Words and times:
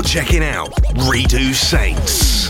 You're 0.00 0.08
checking 0.08 0.42
out 0.42 0.70
Redo 0.94 1.52
Saints. 1.52 2.48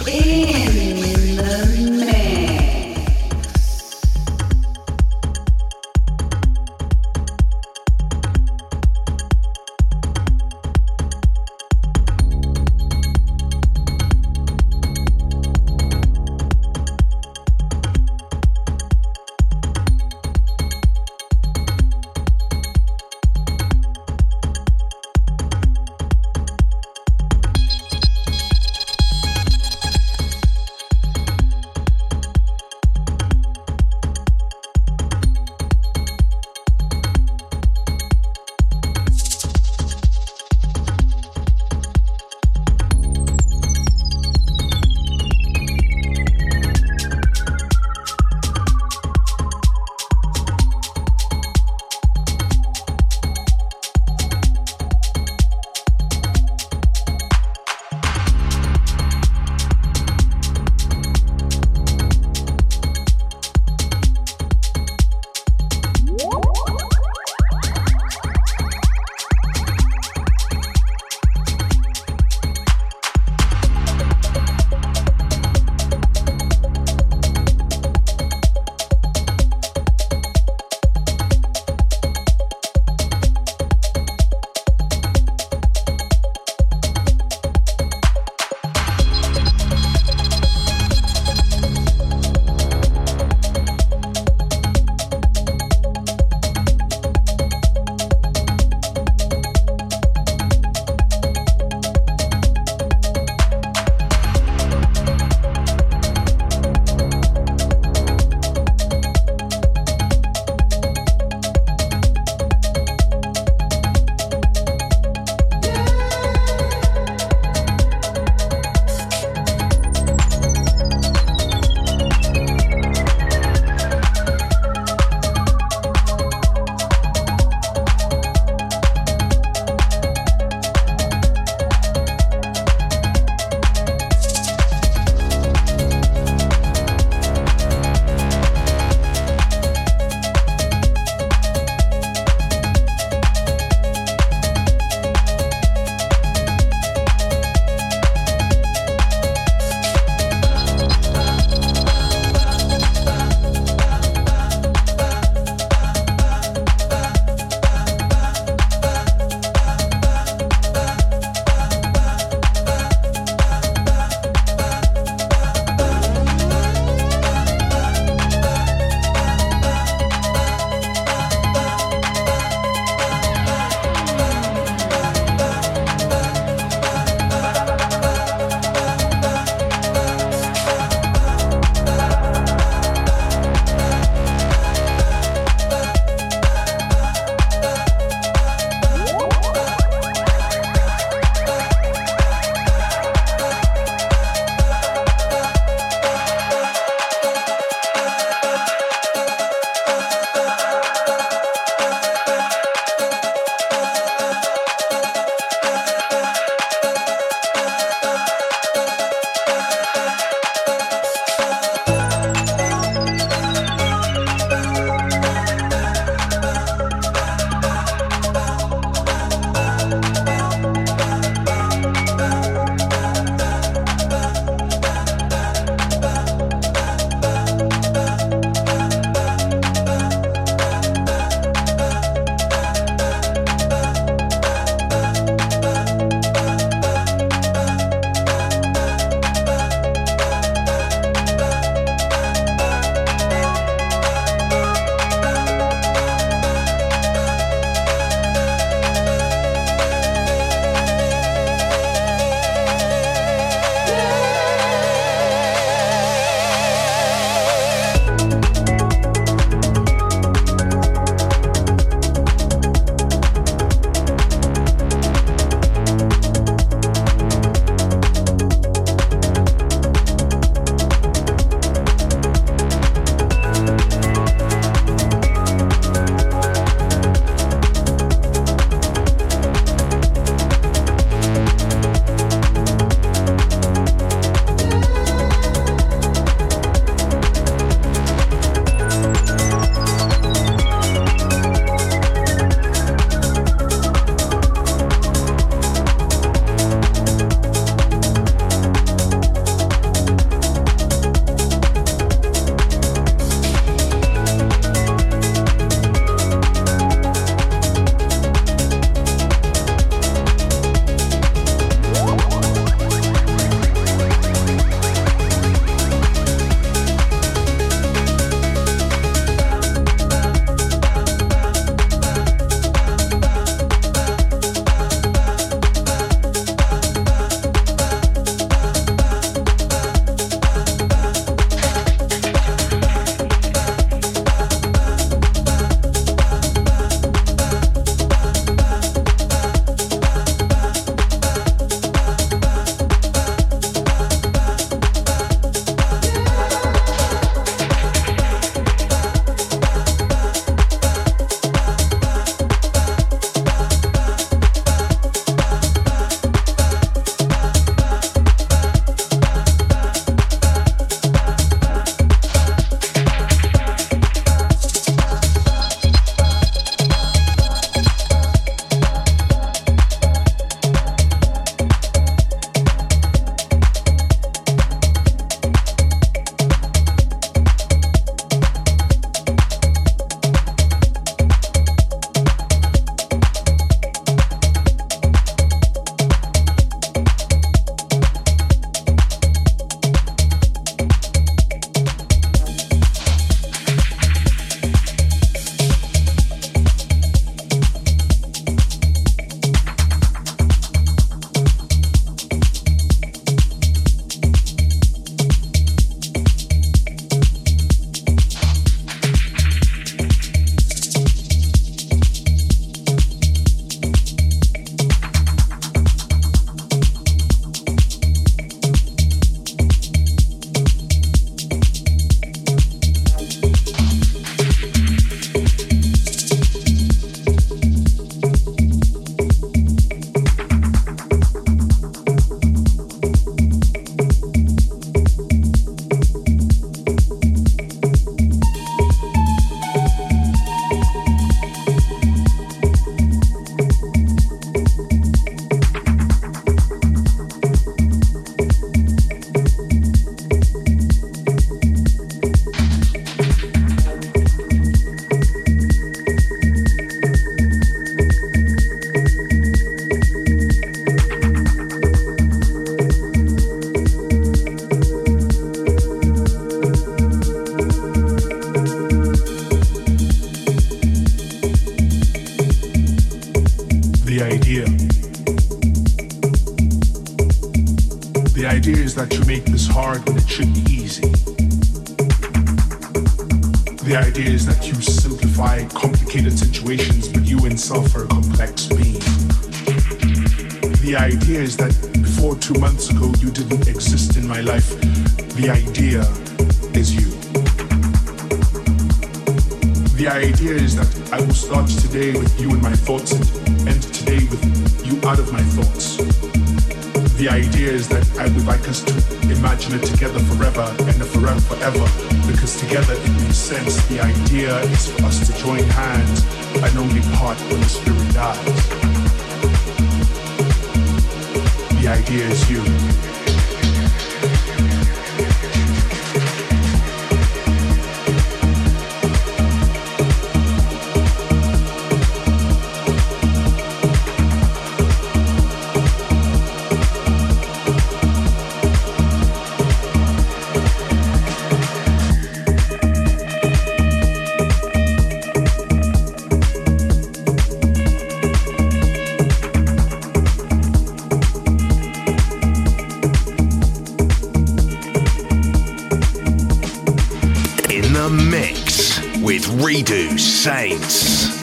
The 558.01 558.09
mix 558.09 558.99
with 559.19 559.45
Redo 559.61 560.19
Saints. 560.19 561.40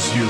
Is 0.00 0.16
you. 0.16 0.29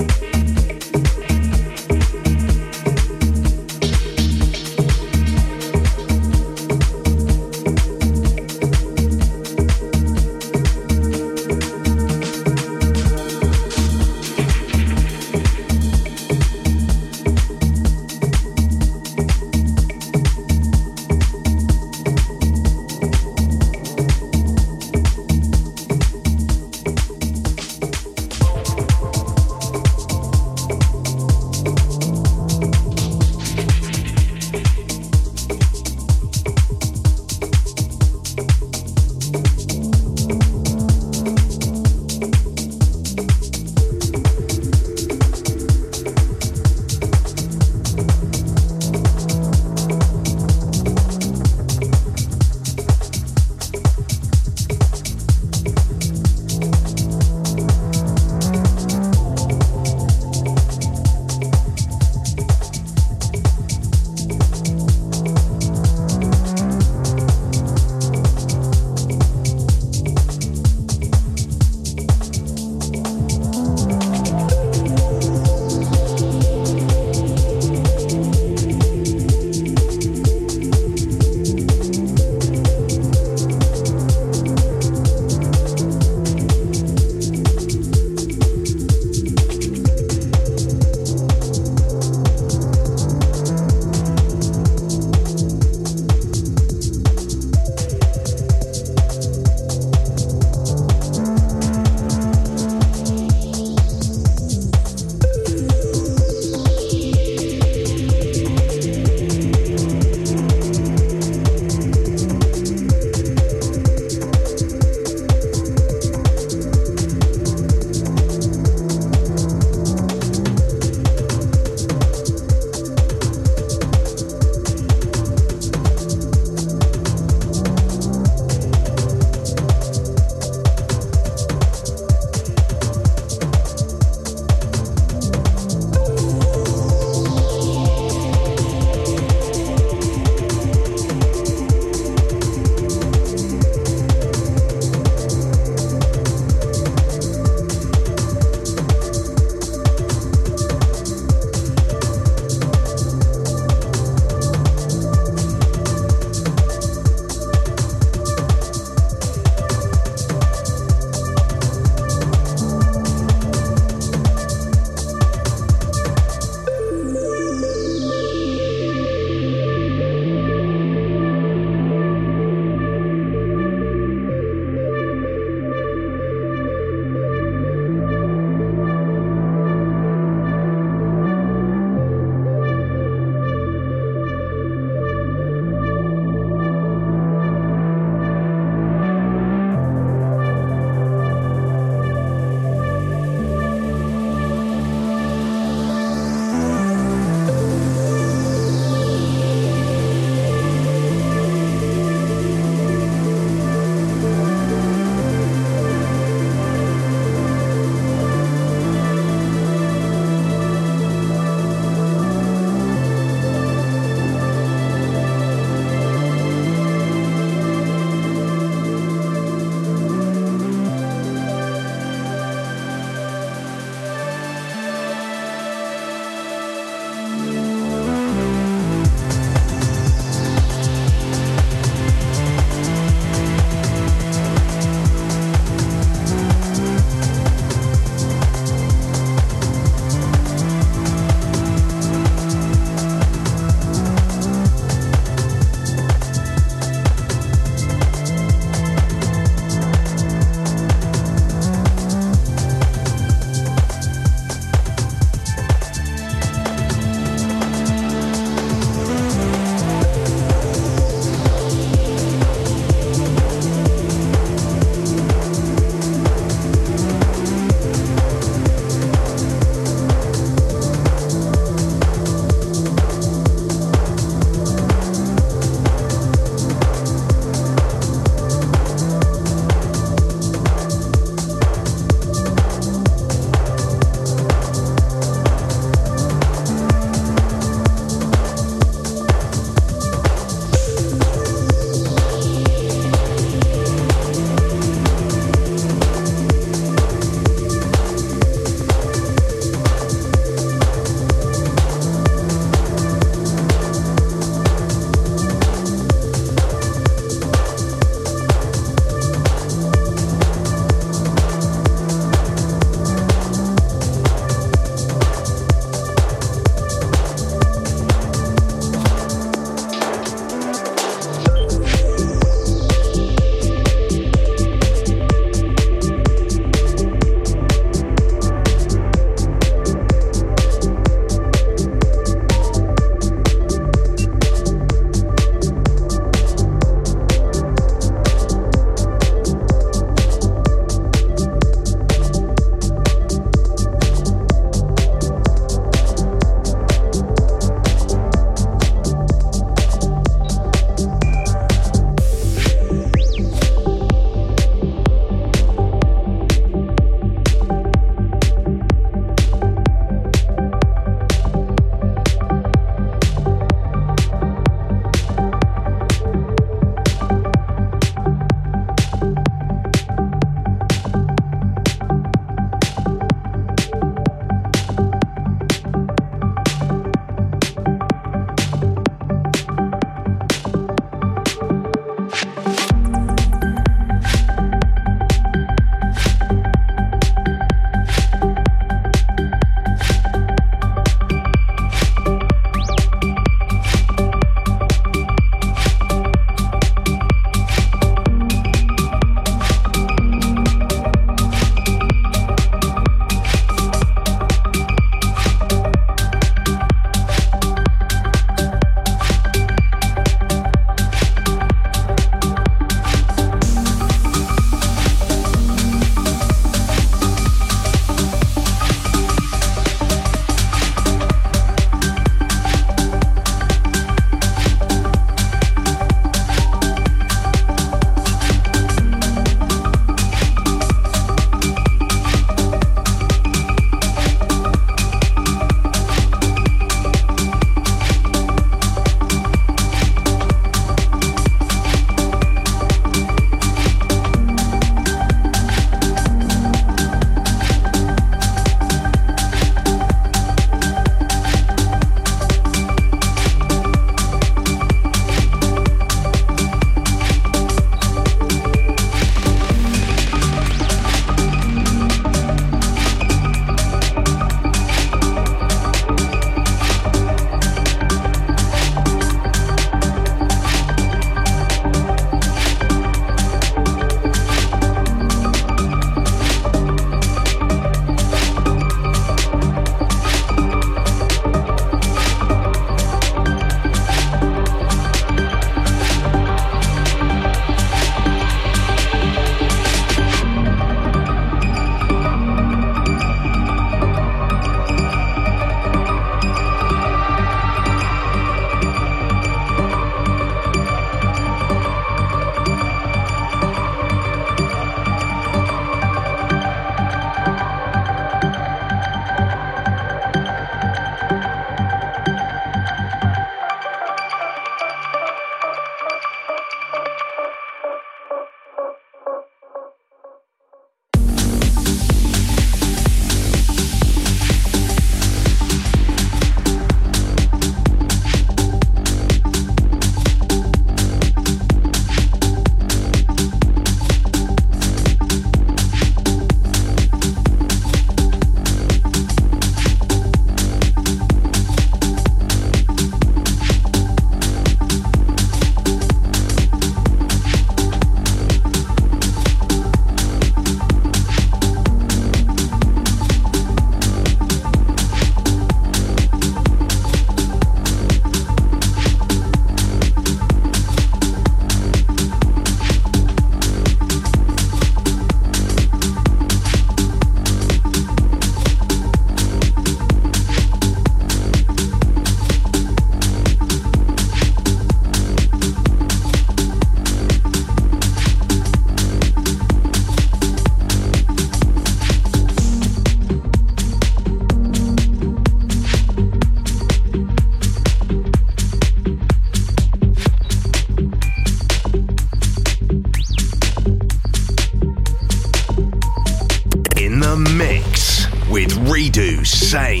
Saints. 599.71 600.00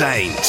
Redo 0.00 0.39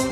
you. 0.00 0.07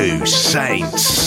Saints. 0.00 0.32
Saints. 0.32 1.19